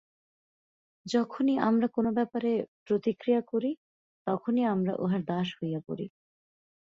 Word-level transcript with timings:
যখনই 1.05 1.55
আমরা 1.67 1.87
কোন 1.87 2.05
ব্যাপারে 2.13 2.51
প্রতিক্রিয়া 2.87 3.41
করি, 3.51 3.71
তখনই 4.27 4.63
আমরা 4.65 4.93
উহার 4.95 5.21
দাস 5.25 5.47
হইয়া 5.59 5.79
পড়ি। 5.87 6.05